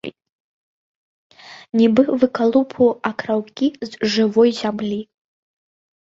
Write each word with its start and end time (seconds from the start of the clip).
Нібы 1.81 2.01
выкалупваў 2.23 2.89
акраўкі 3.11 3.67
з 3.91 4.11
жывой 4.17 4.49
зямлі. 4.63 5.01